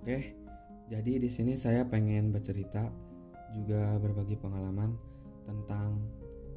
Oke, 0.00 0.32
jadi 0.88 1.20
di 1.20 1.28
sini 1.28 1.60
saya 1.60 1.84
pengen 1.84 2.32
bercerita 2.32 2.88
juga 3.52 4.00
berbagi 4.00 4.32
pengalaman 4.40 4.96
tentang 5.44 6.00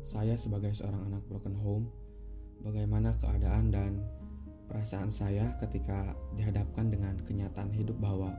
saya 0.08 0.40
sebagai 0.40 0.72
seorang 0.72 1.12
anak 1.12 1.28
broken 1.28 1.52
home, 1.60 1.92
bagaimana 2.64 3.12
keadaan 3.20 3.68
dan 3.68 4.00
perasaan 4.72 5.12
saya 5.12 5.52
ketika 5.60 6.16
dihadapkan 6.40 6.88
dengan 6.88 7.20
kenyataan 7.20 7.76
hidup 7.76 8.00
bahwa 8.00 8.32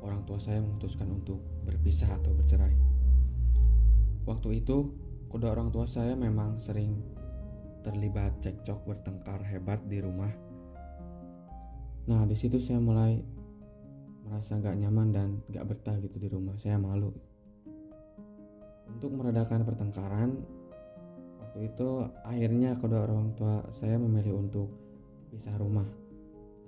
orang 0.00 0.24
tua 0.24 0.40
saya 0.40 0.64
memutuskan 0.64 1.12
untuk 1.12 1.44
berpisah 1.68 2.08
atau 2.08 2.32
bercerai. 2.32 2.72
Waktu 4.24 4.64
itu, 4.64 4.96
kedua 5.28 5.52
orang 5.52 5.68
tua 5.68 5.84
saya 5.84 6.16
memang 6.16 6.56
sering 6.56 6.96
terlibat 7.84 8.40
cekcok 8.40 8.88
bertengkar 8.88 9.44
hebat 9.44 9.84
di 9.84 10.00
rumah. 10.00 10.32
Nah, 12.08 12.24
di 12.24 12.36
situ 12.36 12.56
saya 12.56 12.80
mulai 12.80 13.39
merasa 14.26 14.60
gak 14.60 14.76
nyaman 14.76 15.08
dan 15.14 15.28
gak 15.48 15.66
betah 15.68 15.96
gitu 16.02 16.16
di 16.20 16.28
rumah. 16.28 16.56
Saya 16.60 16.76
malu. 16.76 17.12
Untuk 18.90 19.14
meredakan 19.14 19.64
pertengkaran, 19.64 20.30
waktu 21.40 21.70
itu 21.70 22.04
akhirnya 22.26 22.76
kedua 22.76 23.06
orang 23.06 23.32
tua 23.38 23.64
saya 23.70 23.96
memilih 23.96 24.36
untuk 24.36 24.68
pisah 25.30 25.54
rumah. 25.56 25.86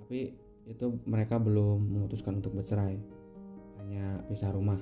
Tapi 0.01 0.33
itu 0.63 0.85
mereka 1.03 1.37
belum 1.37 1.83
memutuskan 1.83 2.39
untuk 2.39 2.55
bercerai. 2.55 2.95
Hanya 3.83 4.23
pisah 4.31 4.55
rumah. 4.55 4.79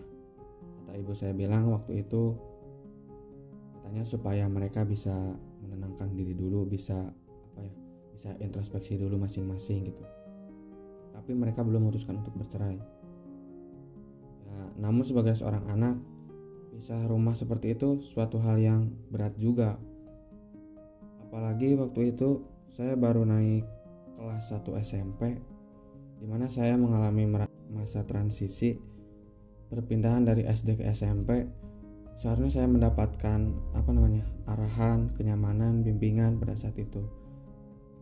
Kata 0.82 0.94
ibu 0.96 1.12
saya 1.18 1.34
bilang 1.34 1.74
waktu 1.74 2.06
itu 2.06 2.38
katanya 3.82 4.06
supaya 4.06 4.46
mereka 4.46 4.86
bisa 4.86 5.34
menenangkan 5.66 6.14
diri 6.14 6.38
dulu, 6.38 6.70
bisa 6.70 7.10
apa 7.52 7.60
ya? 7.66 7.74
Bisa 8.14 8.30
introspeksi 8.38 9.02
dulu 9.02 9.18
masing-masing 9.18 9.90
gitu 9.90 10.21
tapi 11.22 11.38
mereka 11.38 11.62
belum 11.62 11.86
memutuskan 11.86 12.18
untuk 12.18 12.34
bercerai. 12.34 12.82
Ya, 14.50 14.60
namun 14.82 15.06
sebagai 15.06 15.38
seorang 15.38 15.70
anak, 15.70 16.02
pisah 16.74 17.06
rumah 17.06 17.38
seperti 17.38 17.78
itu 17.78 18.02
suatu 18.02 18.42
hal 18.42 18.58
yang 18.58 18.90
berat 19.14 19.38
juga. 19.38 19.78
Apalagi 21.22 21.78
waktu 21.78 22.18
itu 22.18 22.42
saya 22.74 22.98
baru 22.98 23.22
naik 23.22 23.70
kelas 24.18 24.50
1 24.50 24.66
SMP 24.82 25.38
di 26.18 26.26
mana 26.26 26.50
saya 26.50 26.74
mengalami 26.74 27.30
masa 27.70 28.02
transisi 28.02 28.82
perpindahan 29.70 30.26
dari 30.26 30.42
SD 30.50 30.82
ke 30.82 30.90
SMP. 30.90 31.46
Seharusnya 32.18 32.62
saya 32.62 32.68
mendapatkan 32.68 33.40
apa 33.78 33.90
namanya? 33.94 34.26
arahan, 34.50 35.14
kenyamanan, 35.16 35.86
bimbingan 35.86 36.42
pada 36.42 36.58
saat 36.58 36.76
itu. 36.76 37.02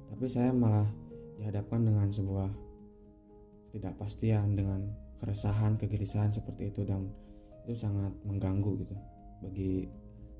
Tapi 0.09 0.25
saya 0.27 0.49
malah 0.55 0.87
dihadapkan 1.39 1.83
dengan 1.83 2.09
sebuah 2.09 2.68
ketidakpastian 3.69 4.57
dengan 4.57 4.89
keresahan 5.21 5.77
kegelisahan 5.77 6.33
seperti 6.33 6.73
itu 6.73 6.81
dan 6.81 7.05
itu 7.69 7.77
sangat 7.77 8.09
mengganggu 8.25 8.81
gitu 8.81 8.97
bagi 9.45 9.85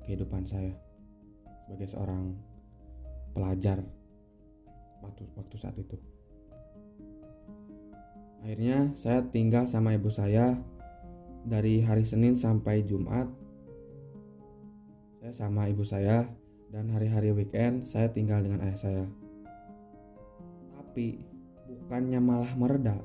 kehidupan 0.02 0.42
saya 0.42 0.74
sebagai 1.62 1.86
seorang 1.86 2.34
pelajar 3.30 3.78
waktu 4.98 5.22
waktu 5.38 5.54
saat 5.54 5.78
itu. 5.78 5.94
Akhirnya 8.42 8.90
saya 8.98 9.22
tinggal 9.30 9.70
sama 9.70 9.94
ibu 9.94 10.10
saya 10.10 10.58
dari 11.46 11.86
hari 11.86 12.02
Senin 12.02 12.34
sampai 12.34 12.82
Jumat. 12.82 13.30
Saya 15.22 15.46
sama 15.46 15.70
ibu 15.70 15.86
saya 15.86 16.26
dan 16.74 16.90
hari-hari 16.90 17.30
weekend 17.30 17.86
saya 17.86 18.10
tinggal 18.10 18.42
dengan 18.42 18.64
ayah 18.66 18.78
saya. 18.80 19.06
Tapi 20.74 21.20
bukannya 21.68 22.18
malah 22.18 22.50
mereda 22.58 22.98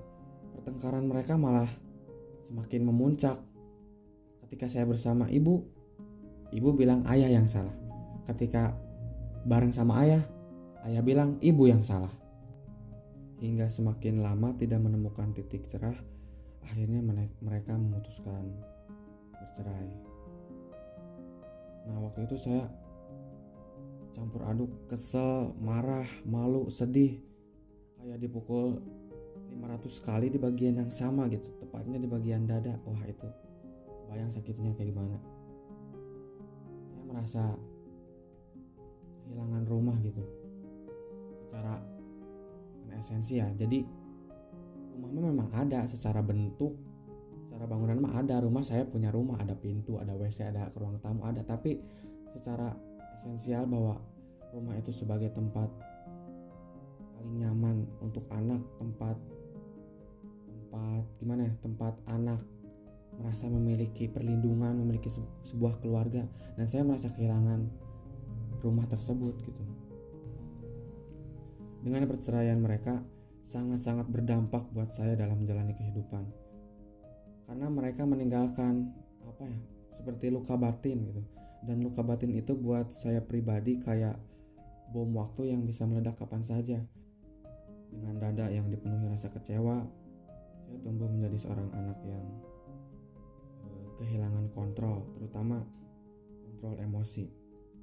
pertengkaran 0.65 1.05
mereka 1.05 1.37
malah 1.37 1.69
semakin 2.41 2.89
memuncak. 2.89 3.37
Ketika 4.41 4.65
saya 4.65 4.89
bersama 4.89 5.29
ibu, 5.29 5.61
ibu 6.49 6.73
bilang 6.73 7.05
ayah 7.05 7.29
yang 7.29 7.45
salah. 7.45 7.77
Ketika 8.25 8.73
bareng 9.45 9.69
sama 9.69 10.01
ayah, 10.01 10.25
ayah 10.89 11.05
bilang 11.05 11.37
ibu 11.45 11.69
yang 11.69 11.85
salah. 11.85 12.09
Hingga 13.37 13.69
semakin 13.69 14.25
lama 14.25 14.57
tidak 14.57 14.81
menemukan 14.81 15.37
titik 15.37 15.69
cerah, 15.69 15.93
akhirnya 16.65 17.05
mereka 17.45 17.77
memutuskan 17.77 18.49
bercerai. 19.37 19.93
Nah, 21.85 22.09
waktu 22.09 22.25
itu 22.25 22.41
saya 22.41 22.65
campur 24.17 24.41
aduk, 24.49 24.89
kesel, 24.89 25.53
marah, 25.61 26.09
malu, 26.25 26.73
sedih. 26.73 27.21
Kayak 28.01 28.17
dipukul 28.17 28.81
500 29.55 30.03
kali 30.03 30.27
di 30.27 30.39
bagian 30.39 30.75
yang 30.83 30.91
sama 30.91 31.31
gitu 31.31 31.47
tepatnya 31.63 31.95
di 31.95 32.07
bagian 32.11 32.43
dada. 32.43 32.75
Wah 32.83 33.03
itu 33.07 33.27
bayang 34.11 34.29
sakitnya 34.29 34.75
kayak 34.75 34.91
gimana. 34.91 35.17
Saya 36.91 37.03
merasa 37.07 37.43
kehilangan 39.25 39.63
rumah 39.65 39.97
gitu. 40.03 40.23
Secara 41.47 41.79
esensi 42.95 43.43
ya 43.43 43.51
jadi 43.51 43.83
rumahnya 44.95 45.21
memang 45.27 45.51
ada 45.51 45.83
secara 45.83 46.23
bentuk 46.23 46.75
secara 47.47 47.67
bangunan 47.67 47.99
mah 48.03 48.19
ada. 48.19 48.43
Rumah 48.43 48.63
saya 48.63 48.83
punya 48.83 49.11
rumah 49.11 49.39
ada 49.39 49.55
pintu 49.55 49.95
ada 49.99 50.15
WC 50.15 50.51
ada 50.51 50.67
ruang 50.75 50.99
tamu 50.99 51.23
ada. 51.23 51.43
Tapi 51.43 51.79
secara 52.35 52.75
esensial 53.15 53.67
bahwa 53.67 53.99
rumah 54.51 54.75
itu 54.75 54.91
sebagai 54.91 55.31
tempat 55.31 55.67
paling 57.15 57.35
nyaman 57.39 57.87
untuk 58.03 58.23
anak 58.31 58.59
tempat 58.79 59.15
tempat 59.15 59.34
gimana 61.25 61.49
ya 61.49 61.57
tempat 61.57 61.97
anak 62.05 62.37
merasa 63.17 63.49
memiliki 63.49 64.05
perlindungan 64.05 64.77
memiliki 64.77 65.09
sebuah 65.49 65.81
keluarga 65.81 66.21
dan 66.53 66.69
saya 66.69 66.85
merasa 66.85 67.09
kehilangan 67.09 67.65
rumah 68.61 68.85
tersebut 68.85 69.33
gitu. 69.41 69.63
Dengan 71.81 72.05
perceraian 72.05 72.61
mereka 72.61 73.01
sangat-sangat 73.41 74.05
berdampak 74.05 74.69
buat 74.69 74.93
saya 74.93 75.17
dalam 75.17 75.41
menjalani 75.41 75.73
kehidupan. 75.73 76.29
Karena 77.49 77.73
mereka 77.73 78.05
meninggalkan 78.05 78.93
apa 79.25 79.49
ya 79.49 79.59
seperti 79.97 80.29
luka 80.29 80.53
batin 80.61 81.09
gitu. 81.09 81.25
Dan 81.65 81.81
luka 81.81 82.05
batin 82.05 82.37
itu 82.37 82.53
buat 82.53 82.93
saya 82.93 83.25
pribadi 83.25 83.81
kayak 83.81 84.21
bom 84.93 85.09
waktu 85.17 85.57
yang 85.57 85.65
bisa 85.65 85.89
meledak 85.89 86.21
kapan 86.21 86.45
saja. 86.45 86.77
Dengan 87.89 88.21
dada 88.21 88.45
yang 88.53 88.69
dipenuhi 88.69 89.09
rasa 89.09 89.33
kecewa 89.33 90.04
saya 90.65 90.77
tumbuh 90.81 91.05
menjadi 91.05 91.37
seorang 91.37 91.69
anak 91.77 91.97
yang 92.01 92.25
uh, 93.61 93.85
kehilangan 94.01 94.49
kontrol, 94.49 95.05
terutama 95.13 95.61
kontrol 96.41 96.75
emosi. 96.81 97.29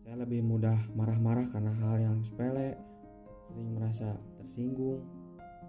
Saya 0.03 0.19
lebih 0.19 0.43
mudah 0.43 0.75
marah-marah 0.98 1.47
karena 1.47 1.71
hal 1.78 1.94
yang 2.03 2.19
sepele, 2.26 2.75
sering 3.47 3.71
merasa 3.78 4.19
tersinggung, 4.42 5.06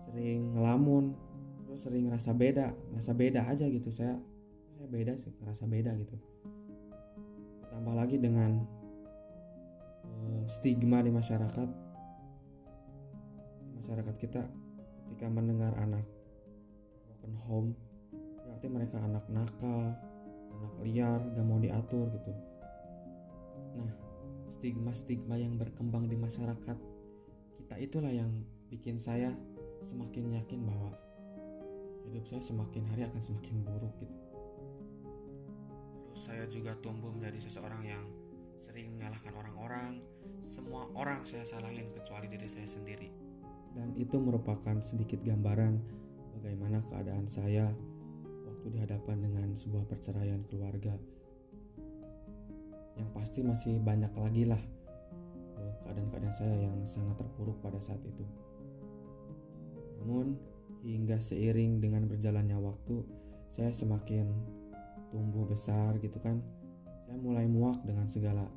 sering 0.09 0.57
ngelamun, 0.57 1.13
terus 1.69 1.85
sering 1.85 2.09
ngerasa 2.09 2.33
beda, 2.33 2.73
ngerasa 2.89 3.13
beda 3.13 3.41
aja 3.45 3.65
gitu. 3.69 3.93
Saya 3.93 4.17
saya 4.73 4.87
beda 4.89 5.13
sih, 5.21 5.29
ngerasa 5.37 5.63
beda 5.69 5.91
gitu. 6.01 6.17
Tambah 7.69 7.93
lagi 7.93 8.17
dengan 8.17 8.65
uh, 10.01 10.41
stigma 10.49 11.05
di 11.05 11.13
masyarakat, 11.13 11.69
masyarakat 13.77 14.15
kita 14.17 14.49
ketika 15.05 15.29
mendengar 15.29 15.77
anak 15.77 16.01
open 17.23 17.39
home. 17.47 17.71
Berarti 18.43 18.67
mereka 18.67 18.99
anak 18.99 19.23
nakal 19.31 19.95
anak 20.59 20.73
liar 20.83 21.23
gak 21.31 21.47
mau 21.47 21.63
diatur 21.63 22.11
gitu. 22.11 22.31
Nah 23.79 23.91
stigma-stigma 24.51 25.39
yang 25.39 25.55
berkembang 25.55 26.11
di 26.11 26.19
masyarakat 26.19 26.75
kita 27.55 27.75
itulah 27.79 28.11
yang 28.11 28.43
bikin 28.67 28.99
saya 28.99 29.31
semakin 29.79 30.35
yakin 30.35 30.67
bahwa 30.67 30.91
hidup 32.03 32.27
saya 32.27 32.43
semakin 32.43 32.83
hari 32.91 33.07
akan 33.07 33.23
semakin 33.23 33.63
buruk 33.63 33.95
gitu. 34.03 34.17
Terus 36.11 36.21
saya 36.27 36.43
juga 36.51 36.75
tumbuh 36.83 37.09
menjadi 37.09 37.39
seseorang 37.39 37.87
yang 37.87 38.03
sering 38.59 38.99
menyalahkan 38.99 39.31
orang-orang. 39.31 40.03
Semua 40.51 40.85
orang 40.93 41.23
saya 41.23 41.47
salahin 41.47 41.89
kecuali 41.95 42.27
diri 42.27 42.45
saya 42.51 42.67
sendiri. 42.67 43.09
Dan 43.73 43.95
itu 43.97 44.21
merupakan 44.21 44.77
sedikit 44.85 45.23
gambaran 45.25 46.02
bagaimana 46.37 46.81
keadaan 46.89 47.29
saya 47.29 47.69
waktu 48.47 48.79
dihadapkan 48.79 49.19
dengan 49.19 49.51
sebuah 49.59 49.83
perceraian 49.91 50.39
keluarga. 50.47 50.95
Yang 52.95 53.09
pasti 53.11 53.39
masih 53.43 53.75
banyak 53.83 54.13
lagi 54.15 54.47
lah 54.47 54.61
eh, 55.59 55.73
keadaan-keadaan 55.83 56.35
saya 56.35 56.55
yang 56.69 56.79
sangat 56.87 57.19
terpuruk 57.19 57.59
pada 57.59 57.81
saat 57.83 57.99
itu. 58.07 58.23
Namun, 59.99 60.39
hingga 60.83 61.19
seiring 61.19 61.83
dengan 61.83 62.07
berjalannya 62.07 62.55
waktu, 62.59 63.03
saya 63.51 63.71
semakin 63.75 64.31
tumbuh 65.11 65.43
besar 65.43 65.99
gitu 65.99 66.19
kan. 66.23 66.39
Saya 67.03 67.19
mulai 67.19 67.45
muak 67.51 67.83
dengan 67.83 68.07
segala 68.07 68.47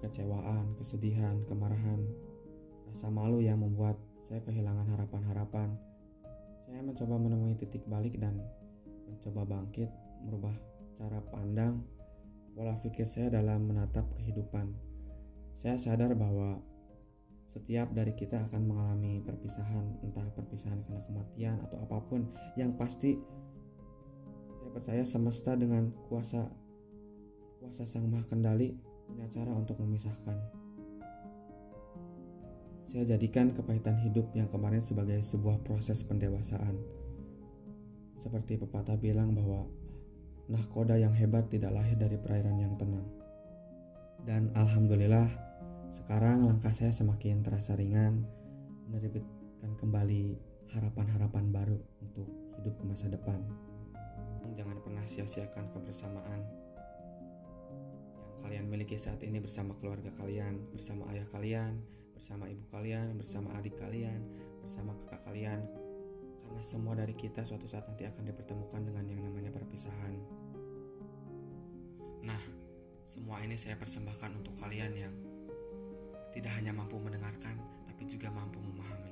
kekecewaan, 0.00 0.74
kesedihan, 0.80 1.38
kemarahan, 1.44 2.00
rasa 2.90 3.12
malu 3.12 3.38
yang 3.38 3.60
membuat 3.60 4.00
saya 4.26 4.40
kehilangan 4.48 4.88
harapan-harapan 4.96 5.76
saya 6.66 6.80
mencoba 6.80 7.18
menemui 7.18 7.54
titik 7.58 7.82
balik 7.90 8.18
dan 8.18 8.38
coba 9.22 9.46
bangkit, 9.46 9.90
merubah 10.24 10.54
cara 10.98 11.20
pandang, 11.30 11.82
pola 12.54 12.74
pikir 12.78 13.06
saya 13.08 13.32
dalam 13.32 13.68
menatap 13.68 14.06
kehidupan. 14.18 14.72
Saya 15.58 15.78
sadar 15.78 16.18
bahwa 16.18 16.58
setiap 17.52 17.92
dari 17.92 18.16
kita 18.16 18.48
akan 18.48 18.64
mengalami 18.64 19.20
perpisahan, 19.20 20.00
entah 20.00 20.24
perpisahan 20.32 20.80
karena 20.88 21.02
kematian 21.04 21.56
atau 21.68 21.76
apa 21.84 21.98
pun. 22.08 22.24
Yang 22.56 22.72
pasti 22.80 23.10
saya 24.56 24.70
percaya 24.72 25.04
semesta 25.04 25.52
dengan 25.52 25.92
kuasa 26.08 26.48
kuasa 27.60 27.84
Sang 27.86 28.08
Maha 28.08 28.24
Kendali 28.26 28.74
punya 29.06 29.28
cara 29.28 29.52
untuk 29.52 29.78
memisahkan. 29.84 30.61
Saya 32.86 33.16
jadikan 33.16 33.54
kepahitan 33.54 33.98
hidup 34.02 34.30
yang 34.34 34.50
kemarin 34.50 34.82
sebagai 34.82 35.22
sebuah 35.22 35.62
proses 35.62 36.02
pendewasaan. 36.02 36.76
Seperti 38.18 38.58
pepatah 38.58 38.98
bilang 38.98 39.34
bahwa 39.34 39.66
nahkoda 40.50 40.98
yang 40.98 41.14
hebat 41.14 41.48
tidak 41.48 41.72
lahir 41.72 41.94
dari 41.96 42.18
perairan 42.18 42.58
yang 42.58 42.74
tenang. 42.76 43.06
Dan 44.22 44.54
alhamdulillah, 44.54 45.26
sekarang 45.90 46.46
langkah 46.46 46.70
saya 46.70 46.94
semakin 46.94 47.42
terasa 47.42 47.74
ringan, 47.74 48.22
menerbitkan 48.86 49.74
kembali 49.78 50.38
harapan-harapan 50.72 51.50
baru 51.50 51.78
untuk 52.00 52.28
hidup 52.60 52.74
ke 52.78 52.84
masa 52.86 53.10
depan. 53.10 53.40
Jangan 54.52 54.78
pernah 54.84 55.04
sia-siakan 55.08 55.72
kebersamaan 55.72 56.40
yang 58.42 58.66
kalian 58.66 58.66
miliki 58.68 58.98
saat 59.00 59.22
ini 59.24 59.38
bersama 59.40 59.72
keluarga 59.78 60.10
kalian, 60.18 60.60
bersama 60.74 61.08
ayah 61.14 61.24
kalian, 61.30 61.80
bersama 62.22 62.46
ibu 62.46 62.62
kalian, 62.70 63.18
bersama 63.18 63.50
adik 63.58 63.74
kalian, 63.82 64.22
bersama 64.62 64.94
kakak 64.94 65.26
kalian, 65.26 65.58
karena 66.46 66.62
semua 66.62 66.94
dari 66.94 67.18
kita 67.18 67.42
suatu 67.42 67.66
saat 67.66 67.82
nanti 67.90 68.06
akan 68.06 68.30
dipertemukan 68.30 68.78
dengan 68.78 69.10
yang 69.10 69.26
namanya 69.26 69.50
perpisahan. 69.50 70.14
Nah, 72.22 72.38
semua 73.10 73.42
ini 73.42 73.58
saya 73.58 73.74
persembahkan 73.74 74.38
untuk 74.38 74.54
kalian 74.54 74.94
yang 74.94 75.10
tidak 76.30 76.54
hanya 76.54 76.70
mampu 76.70 77.02
mendengarkan, 77.02 77.58
tapi 77.90 78.06
juga 78.06 78.30
mampu 78.30 78.62
memahami. 78.62 79.10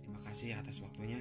Terima 0.00 0.24
kasih 0.24 0.56
atas 0.56 0.80
waktunya. 0.80 1.20